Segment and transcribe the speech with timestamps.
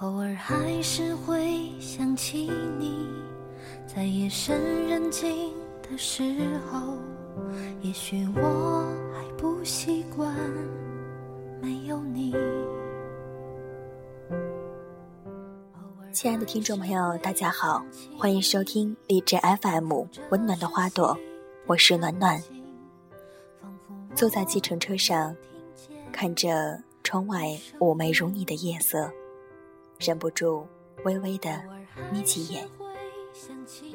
[0.00, 2.50] 偶尔还是会想起
[2.80, 3.06] 你，
[3.86, 6.20] 在夜深人静的时
[6.68, 6.98] 候，
[7.80, 10.34] 也许我还不习惯
[11.62, 12.34] 没有你。
[16.12, 17.80] 亲爱的听众朋友，大家好，
[18.18, 19.92] 欢迎收听荔枝 FM
[20.30, 21.14] 《温暖的花朵》，
[21.66, 22.42] 我是暖暖。
[24.12, 25.36] 坐在计程车上，
[26.10, 29.08] 看着窗外妩媚如你的夜色。
[29.98, 30.66] 忍不住
[31.04, 31.62] 微微的
[32.12, 32.68] 眯起眼，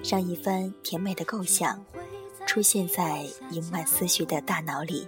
[0.03, 1.83] 让一番甜美的构想
[2.47, 5.07] 出现在盈满思绪的大脑里。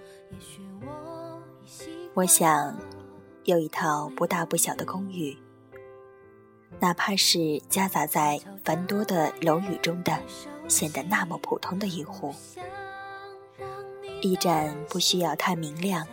[2.14, 2.76] 我想
[3.44, 5.36] 有一套不大不小的公寓，
[6.78, 10.18] 哪怕是夹杂在繁多的楼宇中的，
[10.68, 12.34] 显得那么普通的一户。
[14.20, 16.06] 一盏不需要太明亮，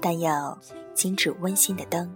[0.00, 0.60] 但要
[0.92, 2.14] 精致温馨的灯。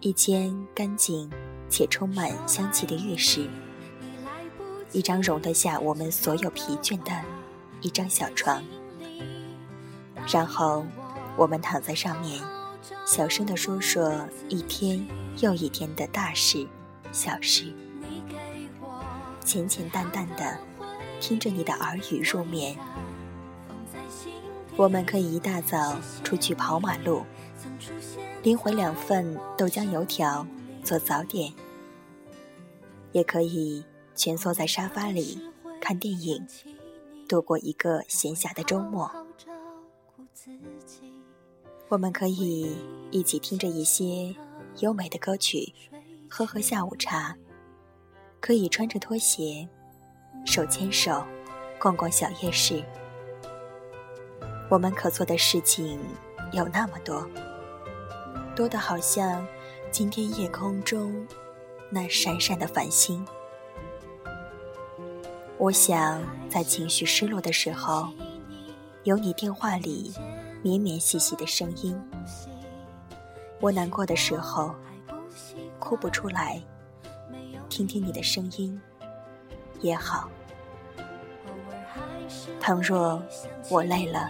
[0.00, 1.28] 一间干净
[1.68, 3.48] 且充满香气的浴室，
[4.92, 7.10] 一张容得下我们所有疲倦的
[7.80, 8.62] 一张小床，
[10.32, 10.86] 然后
[11.36, 12.40] 我们躺在上面，
[13.04, 15.04] 小声地说说一天
[15.38, 16.64] 又一天的大事、
[17.10, 17.74] 小事，
[19.44, 20.58] 浅浅淡淡的
[21.20, 22.76] 听着你的耳语入眠。
[24.76, 27.24] 我们可以一大早出去跑马路。
[28.42, 30.46] 拎回两份豆浆油条
[30.84, 31.52] 做早点，
[33.12, 35.40] 也可以蜷缩在沙发里
[35.80, 36.46] 看电影，
[37.28, 39.10] 度过一个闲暇的周末。
[41.88, 42.76] 我们可以
[43.10, 44.34] 一起听着一些
[44.78, 45.74] 优美的歌曲，
[46.30, 47.36] 喝喝下午茶，
[48.40, 49.68] 可以穿着拖鞋，
[50.46, 51.24] 手牵手
[51.78, 52.84] 逛逛小夜市。
[54.70, 55.98] 我们可做的事情
[56.52, 57.28] 有那么多。
[58.58, 59.46] 多的好像
[59.88, 61.24] 今天夜空中
[61.90, 63.24] 那闪闪的繁星。
[65.58, 66.20] 我想
[66.50, 68.08] 在情绪失落的时候，
[69.04, 70.12] 有你电话里
[70.60, 71.96] 绵绵细细的声音。
[73.60, 74.74] 我难过的时候，
[75.78, 76.60] 哭不出来，
[77.68, 78.80] 听听你的声音
[79.82, 80.28] 也好。
[82.58, 83.22] 倘若
[83.70, 84.28] 我累了、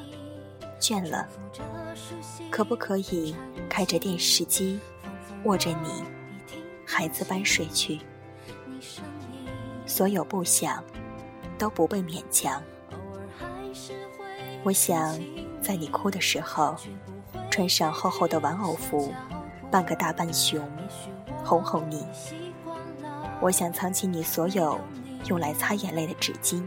[0.79, 1.27] 倦了。
[2.51, 3.35] 可不可以
[3.69, 4.79] 开着电视机，
[5.45, 6.03] 握着你，
[6.85, 8.01] 孩子般睡去？
[9.87, 10.83] 所有不想，
[11.57, 12.63] 都不被勉强。
[14.63, 15.19] 我想
[15.63, 16.77] 在你哭的时候，
[17.51, 19.13] 穿上厚厚的玩偶服，
[19.71, 20.61] 扮个大笨熊，
[21.45, 22.05] 哄哄你。
[23.41, 24.79] 我想藏起你所有
[25.27, 26.63] 用来擦眼泪的纸巾，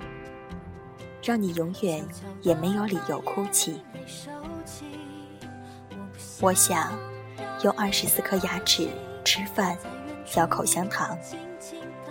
[1.22, 2.04] 让你永远
[2.42, 3.82] 也没有理由哭泣。
[6.42, 6.92] 我想
[7.64, 8.90] 用二十四颗牙齿
[9.24, 9.78] 吃饭、
[10.26, 11.16] 嚼口香糖，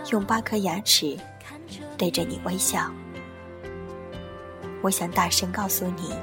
[0.09, 1.17] 用八颗牙齿
[1.97, 2.89] 对着你微笑。
[4.81, 6.13] 我想大声告诉你，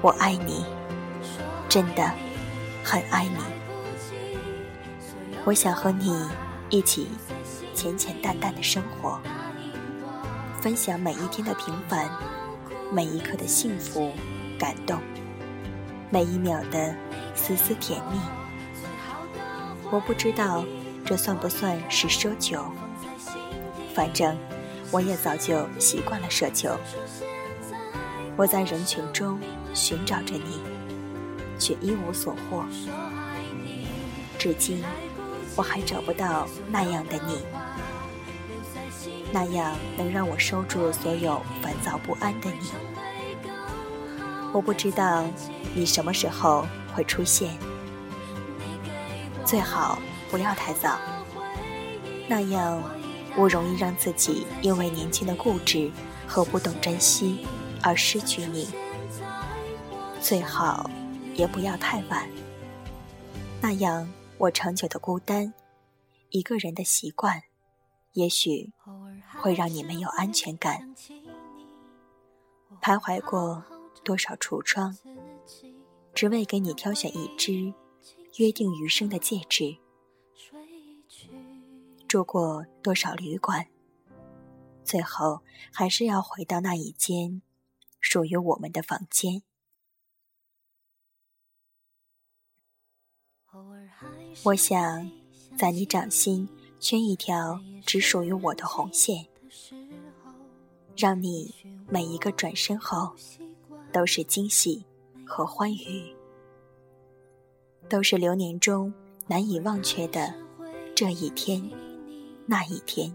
[0.00, 0.64] 我爱你，
[1.68, 2.10] 真的
[2.82, 3.36] 很爱你。
[5.44, 6.26] 我想和你
[6.70, 7.08] 一起
[7.74, 9.20] 浅浅淡淡的生活，
[10.62, 12.08] 分享每一天的平凡，
[12.90, 14.10] 每一刻的幸福
[14.58, 14.98] 感动。
[16.10, 16.94] 每一秒的
[17.34, 18.18] 丝丝甜蜜，
[19.90, 20.64] 我不知道
[21.04, 22.64] 这算不算是奢求。
[23.94, 24.36] 反正
[24.90, 26.76] 我也早就习惯了奢求。
[28.36, 29.40] 我在人群中
[29.72, 30.60] 寻找着你，
[31.58, 32.64] 却一无所获。
[34.38, 34.84] 至今
[35.56, 37.38] 我还找不到那样的你，
[39.32, 42.93] 那样能让我收住所有烦躁不安的你。
[44.54, 45.26] 我不知道。
[45.74, 47.50] 你什么时候会出现？
[49.44, 49.98] 最好
[50.30, 50.96] 不要太早，
[52.28, 52.80] 那样
[53.36, 55.90] 我容易让自己因为年轻的固执
[56.28, 57.44] 和不懂珍惜
[57.82, 58.68] 而失去你。
[60.20, 60.88] 最好
[61.34, 62.28] 也不要太晚，
[63.60, 64.08] 那样
[64.38, 65.52] 我长久的孤单，
[66.30, 67.42] 一个人的习惯，
[68.12, 68.72] 也许
[69.42, 70.94] 会让你没有安全感。
[72.80, 73.64] 徘徊过
[74.04, 74.96] 多少橱窗。
[76.14, 77.74] 只为给你挑选一只
[78.36, 79.76] 约定余生的戒指，
[82.06, 83.66] 住过多少旅馆，
[84.84, 85.42] 最后
[85.72, 87.42] 还是要回到那一间
[87.98, 89.42] 属于我们的房间。
[94.44, 95.10] 我想
[95.58, 96.48] 在你掌心
[96.78, 99.26] 圈一条只属于我的红线，
[100.96, 101.52] 让你
[101.88, 103.16] 每一个转身后
[103.94, 104.84] 都是惊喜。
[105.26, 106.14] 和欢愉，
[107.88, 108.92] 都是流年中
[109.26, 110.32] 难以忘却的
[110.94, 111.68] 这一天、
[112.44, 113.10] 那一天，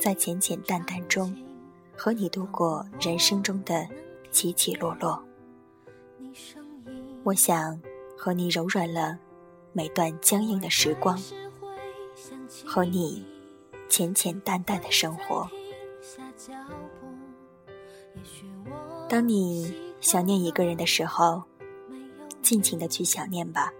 [0.00, 1.36] 在浅浅淡淡中，
[1.96, 3.86] 和你度过人生中的
[4.30, 5.20] 起起落落。
[7.24, 7.78] 我想
[8.16, 9.18] 和你柔软了
[9.72, 11.20] 每段僵硬的时光，
[12.64, 13.26] 和你
[13.88, 15.50] 浅浅淡淡的生活。
[19.08, 21.42] 当你想念一个人的时候，
[22.42, 23.72] 尽情的去想念吧。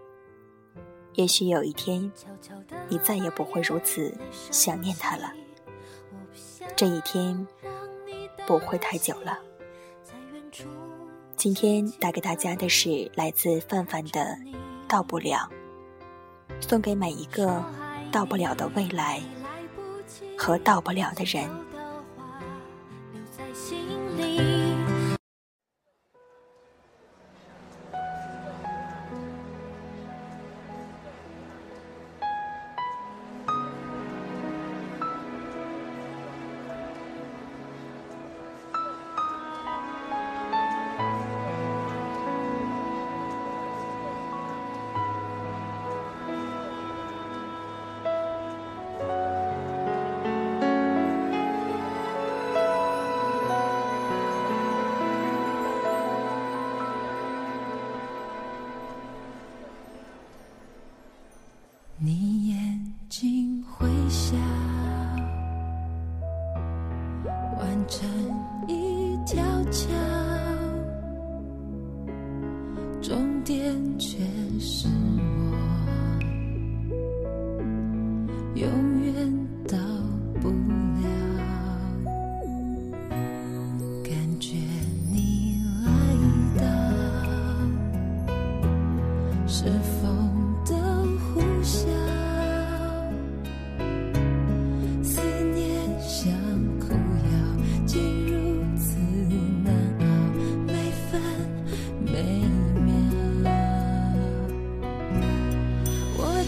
[1.15, 2.11] 也许有一天，
[2.88, 4.12] 你再也不会如此
[4.50, 5.32] 想念他了。
[6.76, 7.47] 这一天
[8.47, 9.38] 不会太久了。
[11.37, 14.20] 今天带给大家的是来自范范的
[14.88, 15.49] 《到不了》，
[16.62, 17.62] 送给每一个
[18.11, 19.20] 到不了的未来
[20.38, 21.49] 和到不了的人。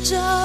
[0.09, 0.36] just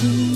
[0.00, 0.29] soon.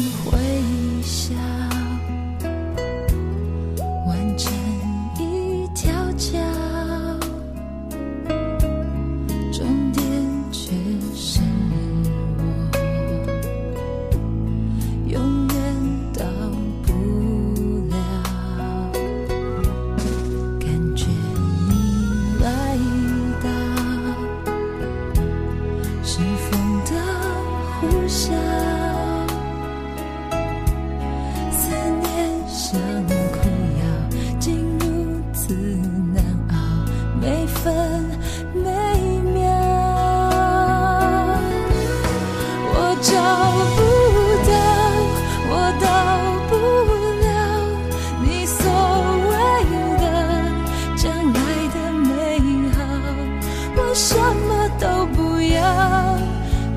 [54.14, 56.16] 什么都不要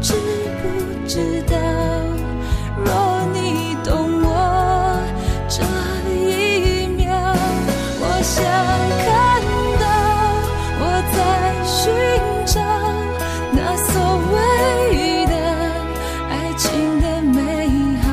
[0.01, 0.15] 知
[0.59, 1.55] 不知道
[2.83, 2.89] 若
[3.31, 4.27] 你懂我
[5.47, 5.61] 这
[6.11, 7.05] 一秒
[8.01, 8.41] 我想
[9.03, 9.07] 看
[9.83, 9.85] 到
[10.81, 11.17] 我在
[11.63, 11.77] 寻
[12.47, 12.55] 找
[13.51, 13.93] 那所
[14.33, 14.35] 谓
[15.27, 15.35] 的
[16.31, 16.65] 爱情
[16.99, 17.37] 的美
[18.01, 18.05] 好。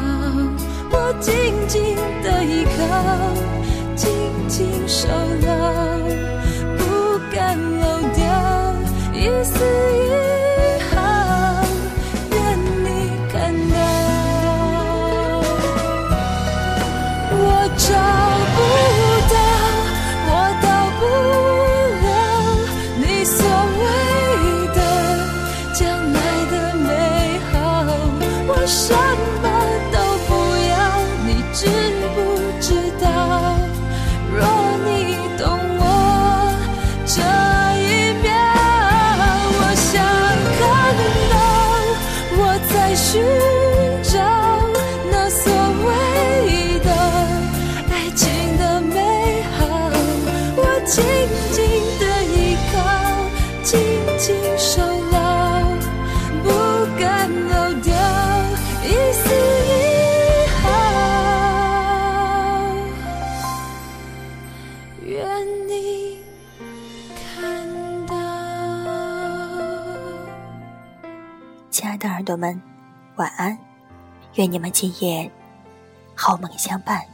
[0.92, 1.32] 我紧
[1.66, 2.78] 紧的依靠
[3.96, 4.04] 紧
[4.48, 5.08] 紧守
[5.46, 5.63] 牢
[43.14, 43.22] 寻
[44.02, 44.18] 找
[45.08, 45.44] 那所
[45.86, 46.90] 谓的
[47.88, 48.26] 爱情
[48.58, 49.56] 的美好
[50.56, 50.94] 我紧
[51.52, 51.56] 紧
[52.00, 52.36] 的依
[52.72, 52.74] 靠
[53.62, 53.70] 紧
[54.18, 55.14] 紧守牢
[56.42, 56.48] 不
[56.98, 57.94] 敢漏掉
[58.82, 59.22] 一丝
[59.70, 59.70] 一
[60.58, 60.62] 毫
[65.06, 65.14] 愿
[65.68, 66.18] 你
[67.14, 67.32] 看
[68.08, 68.12] 到
[71.70, 72.73] 亲爱的耳朵们
[73.16, 73.56] 晚安，
[74.34, 75.30] 愿你们今夜
[76.16, 77.13] 好梦相伴。